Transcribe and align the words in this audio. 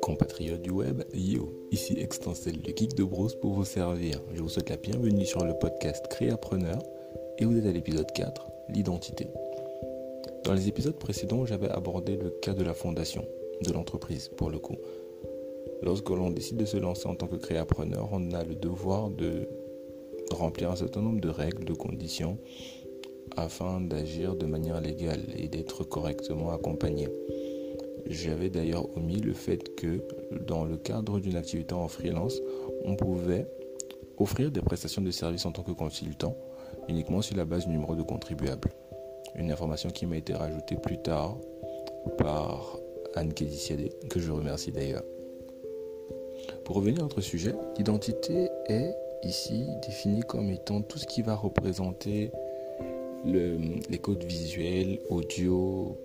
Compatriotes 0.00 0.62
du 0.62 0.70
web, 0.70 1.02
yo, 1.12 1.52
ici 1.70 1.98
Extensel, 1.98 2.54
le 2.66 2.72
geek 2.74 2.94
de 2.94 3.04
Bros 3.04 3.28
pour 3.40 3.52
vous 3.52 3.66
servir. 3.66 4.22
Je 4.32 4.40
vous 4.40 4.48
souhaite 4.48 4.70
la 4.70 4.78
bienvenue 4.78 5.26
sur 5.26 5.44
le 5.44 5.52
podcast 5.58 6.08
Créapreneur 6.08 6.82
et 7.36 7.44
vous 7.44 7.58
êtes 7.58 7.66
à 7.66 7.72
l'épisode 7.72 8.10
4, 8.12 8.46
l'identité. 8.70 9.26
Dans 10.44 10.54
les 10.54 10.68
épisodes 10.68 10.98
précédents, 10.98 11.44
j'avais 11.44 11.68
abordé 11.68 12.16
le 12.16 12.30
cas 12.30 12.54
de 12.54 12.62
la 12.62 12.72
fondation, 12.72 13.26
de 13.62 13.72
l'entreprise 13.72 14.28
pour 14.28 14.48
le 14.48 14.58
coup. 14.58 14.76
Lorsque 15.82 16.08
l'on 16.08 16.30
décide 16.30 16.56
de 16.56 16.64
se 16.64 16.78
lancer 16.78 17.06
en 17.06 17.16
tant 17.16 17.26
que 17.26 17.36
créapreneur, 17.36 18.08
on 18.12 18.30
a 18.32 18.44
le 18.44 18.54
devoir 18.54 19.10
de 19.10 19.46
remplir 20.30 20.70
un 20.70 20.76
certain 20.76 21.02
nombre 21.02 21.20
de 21.20 21.28
règles, 21.28 21.64
de 21.64 21.74
conditions, 21.74 22.38
afin 23.36 23.80
d'agir 23.80 24.34
de 24.34 24.46
manière 24.46 24.80
légale 24.80 25.22
et 25.36 25.48
d'être 25.48 25.84
correctement 25.84 26.50
accompagné. 26.50 27.08
J'avais 28.06 28.50
d'ailleurs 28.50 28.86
omis 28.96 29.20
le 29.20 29.32
fait 29.32 29.74
que 29.76 30.02
dans 30.46 30.64
le 30.64 30.76
cadre 30.76 31.20
d'une 31.20 31.36
activité 31.36 31.74
en 31.74 31.88
freelance, 31.88 32.40
on 32.84 32.96
pouvait 32.96 33.46
offrir 34.18 34.50
des 34.50 34.60
prestations 34.60 35.02
de 35.02 35.10
services 35.10 35.46
en 35.46 35.52
tant 35.52 35.62
que 35.62 35.72
consultant 35.72 36.36
uniquement 36.88 37.22
sur 37.22 37.36
la 37.36 37.44
base 37.44 37.66
du 37.66 37.72
numéro 37.72 37.94
de 37.94 38.02
contribuable. 38.02 38.68
Une 39.36 39.50
information 39.50 39.90
qui 39.90 40.06
m'a 40.06 40.16
été 40.16 40.34
rajoutée 40.34 40.76
plus 40.76 40.98
tard 40.98 41.36
par 42.18 42.78
Anne 43.14 43.32
Kédiciadé, 43.32 43.92
que 44.10 44.20
je 44.20 44.32
remercie 44.32 44.72
d'ailleurs. 44.72 45.04
Pour 46.64 46.76
revenir 46.76 47.00
à 47.00 47.02
notre 47.02 47.20
sujet, 47.20 47.54
l'identité 47.78 48.48
est 48.66 48.94
ici 49.22 49.64
définie 49.86 50.22
comme 50.22 50.50
étant 50.50 50.82
tout 50.82 50.98
ce 50.98 51.06
qui 51.06 51.22
va 51.22 51.34
représenter 51.34 52.32
les 53.24 53.98
codes 53.98 54.24
visuels, 54.24 55.00
audio 55.08 55.96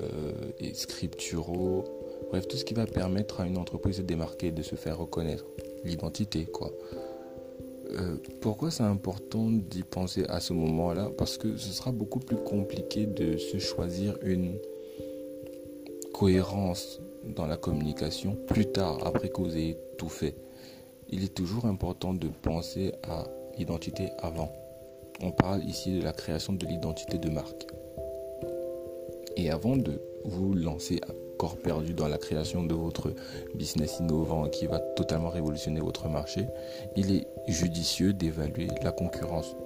euh, 0.00 0.32
et 0.60 0.74
scripturaux, 0.74 1.84
bref, 2.30 2.46
tout 2.48 2.56
ce 2.56 2.64
qui 2.64 2.74
va 2.74 2.86
permettre 2.86 3.40
à 3.40 3.46
une 3.46 3.58
entreprise 3.58 3.98
de 3.98 4.02
démarquer, 4.02 4.50
de 4.50 4.62
se 4.62 4.74
faire 4.74 4.98
reconnaître, 4.98 5.46
l'identité 5.84 6.44
quoi. 6.44 6.70
Euh, 7.90 8.16
pourquoi 8.42 8.70
c'est 8.70 8.82
important 8.82 9.48
d'y 9.50 9.82
penser 9.82 10.24
à 10.28 10.40
ce 10.40 10.52
moment-là? 10.52 11.10
Parce 11.16 11.38
que 11.38 11.56
ce 11.56 11.72
sera 11.72 11.90
beaucoup 11.90 12.18
plus 12.18 12.36
compliqué 12.36 13.06
de 13.06 13.38
se 13.38 13.58
choisir 13.58 14.18
une 14.22 14.58
cohérence 16.12 17.00
dans 17.24 17.46
la 17.46 17.56
communication 17.56 18.36
plus 18.46 18.66
tard, 18.66 19.06
après 19.06 19.30
que 19.30 19.40
vous 19.40 19.56
ayez 19.56 19.76
tout 19.96 20.08
fait. 20.08 20.34
Il 21.08 21.24
est 21.24 21.34
toujours 21.34 21.64
important 21.64 22.12
de 22.12 22.28
penser 22.42 22.92
à 23.04 23.24
l'identité 23.56 24.10
avant. 24.18 24.52
On 25.20 25.32
parle 25.32 25.64
ici 25.64 25.98
de 25.98 26.02
la 26.02 26.12
création 26.12 26.52
de 26.52 26.64
l'identité 26.64 27.18
de 27.18 27.28
marque. 27.28 27.66
Et 29.36 29.50
avant 29.50 29.76
de 29.76 30.00
vous 30.24 30.54
lancer 30.54 31.00
à 31.08 31.12
corps 31.38 31.56
perdu 31.56 31.92
dans 31.94 32.08
la 32.08 32.18
création 32.18 32.64
de 32.64 32.74
votre 32.74 33.12
business 33.54 33.98
innovant 34.00 34.48
qui 34.48 34.66
va 34.66 34.78
totalement 34.78 35.30
révolutionner 35.30 35.80
votre 35.80 36.08
marché, 36.08 36.46
il 36.96 37.12
est 37.12 37.26
judicieux 37.48 38.12
d'évaluer 38.12 38.68
la 38.82 38.92
concurrence, 38.92 39.56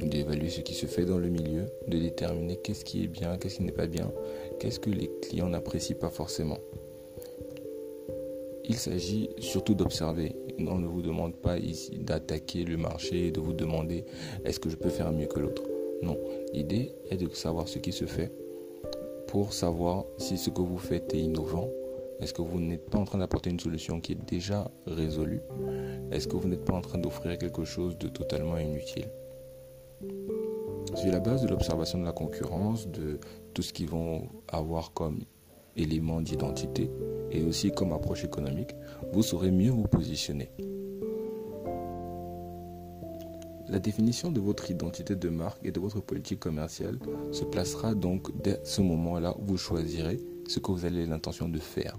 d'évaluer 0.00 0.50
ce 0.50 0.60
qui 0.60 0.74
se 0.74 0.86
fait 0.86 1.04
dans 1.04 1.18
le 1.18 1.28
milieu, 1.28 1.66
de 1.88 1.98
déterminer 1.98 2.56
qu'est-ce 2.56 2.84
qui 2.84 3.04
est 3.04 3.08
bien, 3.08 3.38
qu'est-ce 3.38 3.56
qui 3.56 3.64
n'est 3.64 3.72
pas 3.72 3.86
bien, 3.86 4.10
qu'est-ce 4.58 4.80
que 4.80 4.90
les 4.90 5.10
clients 5.22 5.48
n'apprécient 5.48 5.98
pas 5.98 6.10
forcément. 6.10 6.58
Il 8.70 8.76
s'agit 8.76 9.30
surtout 9.40 9.74
d'observer. 9.74 10.32
On 10.60 10.78
ne 10.78 10.86
vous 10.86 11.02
demande 11.02 11.34
pas 11.34 11.58
ici 11.58 11.98
d'attaquer 11.98 12.62
le 12.62 12.76
marché 12.76 13.26
et 13.26 13.30
de 13.32 13.40
vous 13.40 13.52
demander 13.52 14.04
est-ce 14.44 14.60
que 14.60 14.70
je 14.70 14.76
peux 14.76 14.90
faire 14.90 15.10
mieux 15.10 15.26
que 15.26 15.40
l'autre? 15.40 15.64
Non, 16.02 16.16
l'idée 16.52 16.92
est 17.10 17.16
de 17.16 17.28
savoir 17.34 17.66
ce 17.66 17.80
qui 17.80 17.90
se 17.90 18.04
fait 18.04 18.30
pour 19.26 19.52
savoir 19.54 20.04
si 20.18 20.38
ce 20.38 20.50
que 20.50 20.60
vous 20.60 20.78
faites 20.78 21.12
est 21.14 21.18
innovant. 21.18 21.68
Est-ce 22.20 22.32
que 22.32 22.42
vous 22.42 22.60
n'êtes 22.60 22.88
pas 22.88 22.98
en 22.98 23.04
train 23.04 23.18
d'apporter 23.18 23.50
une 23.50 23.58
solution 23.58 24.00
qui 24.00 24.12
est 24.12 24.30
déjà 24.30 24.70
résolue? 24.86 25.42
Est-ce 26.12 26.28
que 26.28 26.36
vous 26.36 26.46
n'êtes 26.46 26.64
pas 26.64 26.74
en 26.74 26.80
train 26.80 26.98
d'offrir 26.98 27.36
quelque 27.38 27.64
chose 27.64 27.98
de 27.98 28.06
totalement 28.06 28.56
inutile? 28.56 29.08
Sur 30.94 31.10
la 31.10 31.18
base 31.18 31.42
de 31.42 31.48
l'observation 31.48 31.98
de 31.98 32.04
la 32.04 32.12
concurrence, 32.12 32.86
de 32.86 33.18
tout 33.52 33.62
ce 33.62 33.72
qu'ils 33.72 33.88
vont 33.88 34.28
avoir 34.46 34.92
comme 34.92 35.18
élément 35.76 36.20
d'identité, 36.20 36.88
et 37.30 37.42
aussi 37.42 37.70
comme 37.70 37.92
approche 37.92 38.24
économique, 38.24 38.74
vous 39.12 39.22
saurez 39.22 39.50
mieux 39.50 39.70
vous 39.70 39.88
positionner. 39.88 40.50
La 43.68 43.78
définition 43.78 44.32
de 44.32 44.40
votre 44.40 44.68
identité 44.70 45.14
de 45.14 45.28
marque 45.28 45.64
et 45.64 45.70
de 45.70 45.78
votre 45.78 46.00
politique 46.00 46.40
commerciale 46.40 46.98
se 47.30 47.44
placera 47.44 47.94
donc 47.94 48.30
dès 48.42 48.58
ce 48.64 48.80
moment-là 48.80 49.36
où 49.38 49.44
vous 49.44 49.56
choisirez 49.56 50.18
ce 50.48 50.58
que 50.58 50.72
vous 50.72 50.84
avez 50.84 51.06
l'intention 51.06 51.48
de 51.48 51.60
faire. 51.60 51.96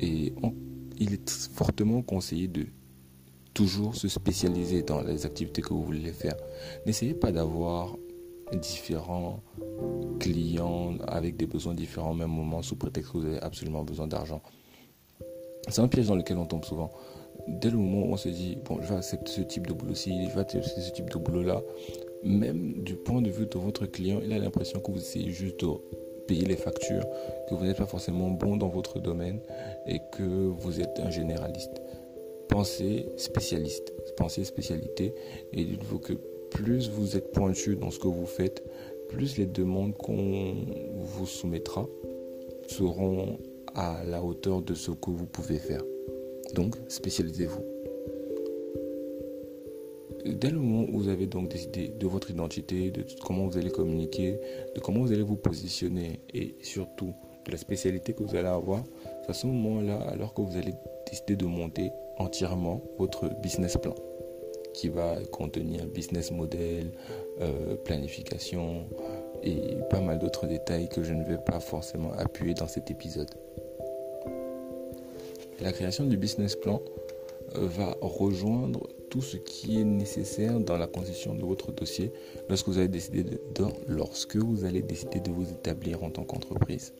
Et 0.00 0.34
il 0.98 1.14
est 1.14 1.30
fortement 1.30 2.02
conseillé 2.02 2.48
de 2.48 2.66
toujours 3.54 3.94
se 3.94 4.08
spécialiser 4.08 4.82
dans 4.82 5.02
les 5.02 5.24
activités 5.24 5.62
que 5.62 5.68
vous 5.68 5.84
voulez 5.84 6.12
faire. 6.12 6.34
N'essayez 6.84 7.14
pas 7.14 7.30
d'avoir 7.30 7.96
différents 8.52 9.40
clients 10.20 10.96
avec 11.06 11.36
des 11.36 11.46
besoins 11.46 11.74
différents 11.74 12.12
au 12.12 12.14
même 12.14 12.30
moment 12.30 12.62
sous 12.62 12.76
prétexte 12.76 13.12
que 13.12 13.18
vous 13.18 13.26
avez 13.26 13.40
absolument 13.40 13.82
besoin 13.82 14.06
d'argent. 14.06 14.42
C'est 15.68 15.80
un 15.80 15.88
piège 15.88 16.08
dans 16.08 16.16
lequel 16.16 16.36
on 16.36 16.46
tombe 16.46 16.64
souvent. 16.64 16.92
Dès 17.48 17.70
le 17.70 17.78
moment 17.78 18.06
où 18.06 18.12
on 18.12 18.16
se 18.16 18.28
dit, 18.28 18.58
bon, 18.64 18.78
je 18.82 18.88
vais 18.88 18.96
accepter 18.96 19.30
ce 19.30 19.40
type 19.40 19.66
de 19.66 19.72
boulot-ci, 19.72 20.28
je 20.28 20.34
vais 20.34 20.40
accepter 20.40 20.68
ce 20.80 20.90
type 20.92 21.10
de 21.10 21.18
boulot-là, 21.18 21.62
même 22.22 22.82
du 22.82 22.96
point 22.96 23.22
de 23.22 23.30
vue 23.30 23.46
de 23.46 23.58
votre 23.58 23.86
client, 23.86 24.20
il 24.24 24.32
a 24.32 24.38
l'impression 24.38 24.80
que 24.80 24.90
vous 24.90 24.98
essayez 24.98 25.30
juste 25.30 25.60
de 25.60 25.68
payer 26.26 26.46
les 26.46 26.56
factures, 26.56 27.04
que 27.48 27.54
vous 27.54 27.64
n'êtes 27.64 27.76
pas 27.76 27.86
forcément 27.86 28.30
bon 28.30 28.56
dans 28.56 28.68
votre 28.68 28.98
domaine 28.98 29.40
et 29.86 30.00
que 30.12 30.22
vous 30.22 30.80
êtes 30.80 31.00
un 31.00 31.10
généraliste. 31.10 31.82
Pensez 32.48 33.08
spécialiste, 33.16 33.92
pensez 34.16 34.44
spécialité 34.44 35.14
et 35.52 35.64
dites-vous 35.64 35.98
que 35.98 36.14
plus 36.54 36.88
vous 36.88 37.16
êtes 37.16 37.32
pointu 37.32 37.76
dans 37.76 37.90
ce 37.90 37.98
que 37.98 38.08
vous 38.08 38.26
faites, 38.26 38.64
plus 39.08 39.36
les 39.36 39.46
demandes 39.46 39.94
qu'on 39.96 40.54
vous 40.94 41.26
soumettra 41.26 41.86
seront 42.68 43.38
à 43.74 44.02
la 44.06 44.22
hauteur 44.22 44.62
de 44.62 44.72
ce 44.72 44.92
que 44.92 45.10
vous 45.10 45.26
pouvez 45.26 45.58
faire. 45.58 45.82
Donc, 46.54 46.76
spécialisez-vous. 46.88 47.62
Dès 50.24 50.50
le 50.50 50.58
moment 50.58 50.86
où 50.90 51.00
vous 51.00 51.08
avez 51.08 51.26
donc 51.26 51.48
décidé 51.48 51.88
de 51.88 52.06
votre 52.06 52.30
identité, 52.30 52.90
de 52.90 53.04
comment 53.22 53.46
vous 53.46 53.58
allez 53.58 53.70
communiquer, 53.70 54.38
de 54.74 54.80
comment 54.80 55.00
vous 55.00 55.12
allez 55.12 55.22
vous 55.22 55.36
positionner 55.36 56.20
et 56.32 56.54
surtout 56.62 57.12
de 57.44 57.50
la 57.50 57.58
spécialité 57.58 58.14
que 58.14 58.22
vous 58.22 58.36
allez 58.36 58.48
avoir, 58.48 58.84
c'est 59.22 59.30
à 59.30 59.34
ce 59.34 59.46
moment-là 59.48 59.96
alors 60.08 60.32
que 60.32 60.40
vous 60.40 60.56
allez 60.56 60.72
décider 61.10 61.36
de 61.36 61.44
monter 61.44 61.90
entièrement 62.16 62.80
votre 62.96 63.28
business 63.42 63.76
plan 63.76 63.94
qui 64.74 64.88
va 64.88 65.16
contenir 65.30 65.86
business 65.86 66.30
model, 66.30 66.90
euh, 67.40 67.76
planification 67.76 68.84
et 69.42 69.76
pas 69.88 70.00
mal 70.00 70.18
d'autres 70.18 70.46
détails 70.46 70.88
que 70.88 71.02
je 71.02 71.14
ne 71.14 71.24
vais 71.24 71.38
pas 71.38 71.60
forcément 71.60 72.12
appuyer 72.12 72.54
dans 72.54 72.68
cet 72.68 72.90
épisode. 72.90 73.30
La 75.60 75.72
création 75.72 76.04
du 76.04 76.16
business 76.16 76.56
plan 76.56 76.82
euh, 77.56 77.66
va 77.68 77.96
rejoindre 78.00 78.88
tout 79.10 79.22
ce 79.22 79.36
qui 79.36 79.80
est 79.80 79.84
nécessaire 79.84 80.58
dans 80.58 80.76
la 80.76 80.88
constitution 80.88 81.34
de 81.34 81.44
votre 81.44 81.70
dossier 81.70 82.12
lorsque 82.48 82.68
vous 82.68 82.78
allez 82.78 82.88
décider 82.88 83.22
de, 83.22 83.38
lorsque 83.86 84.36
vous 84.36 84.64
allez 84.64 84.82
décider 84.82 85.20
de 85.20 85.30
vous 85.30 85.48
établir 85.48 86.02
en 86.02 86.10
tant 86.10 86.24
qu'entreprise. 86.24 86.92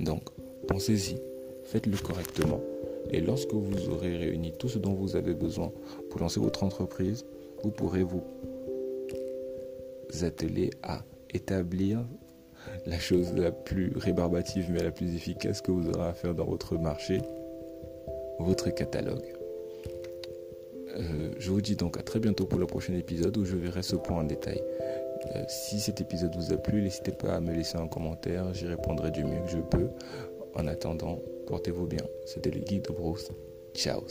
Donc, 0.00 0.22
pensez-y, 0.66 1.18
faites-le 1.64 1.96
correctement 1.96 2.60
et 3.10 3.20
lorsque 3.20 3.52
vous 3.52 3.90
aurez 3.90 4.16
réuni 4.16 4.52
tout 4.58 4.68
ce 4.68 4.78
dont 4.78 4.94
vous 4.94 5.16
avez 5.16 5.34
besoin 5.34 5.72
pour 6.10 6.20
lancer 6.20 6.40
votre 6.40 6.64
entreprise, 6.64 7.24
vous 7.62 7.70
pourrez 7.70 8.02
vous 8.02 8.22
atteler 10.22 10.70
à 10.82 11.02
établir 11.32 12.04
la 12.86 12.98
chose 12.98 13.34
la 13.34 13.50
plus 13.50 13.92
rébarbative 13.96 14.70
mais 14.70 14.82
la 14.82 14.90
plus 14.90 15.14
efficace 15.14 15.60
que 15.60 15.70
vous 15.70 15.88
aurez 15.88 16.08
à 16.08 16.12
faire 16.14 16.34
dans 16.34 16.44
votre 16.44 16.76
marché, 16.76 17.20
votre 18.38 18.70
catalogue. 18.70 19.24
Euh, 20.96 21.32
je 21.38 21.50
vous 21.50 21.60
dis 21.60 21.74
donc 21.74 21.98
à 21.98 22.02
très 22.02 22.20
bientôt 22.20 22.46
pour 22.46 22.58
le 22.58 22.66
prochain 22.66 22.94
épisode 22.94 23.36
où 23.36 23.44
je 23.44 23.56
verrai 23.56 23.82
ce 23.82 23.96
point 23.96 24.18
en 24.18 24.24
détail. 24.24 24.62
Euh, 25.34 25.44
si 25.48 25.80
cet 25.80 26.00
épisode 26.00 26.34
vous 26.36 26.52
a 26.52 26.56
plu, 26.56 26.82
n'hésitez 26.82 27.12
pas 27.12 27.34
à 27.34 27.40
me 27.40 27.52
laisser 27.52 27.76
un 27.76 27.88
commentaire, 27.88 28.52
j'y 28.54 28.66
répondrai 28.66 29.10
du 29.10 29.24
mieux 29.24 29.40
que 29.44 29.50
je 29.50 29.58
peux. 29.58 29.88
En 30.54 30.68
attendant, 30.68 31.18
portez-vous 31.46 31.86
bien. 31.86 32.04
C'était 32.24 32.50
le 32.50 32.60
guide 32.60 32.82
de 32.82 32.92
Bruce. 32.92 33.30
Ciao. 33.74 34.02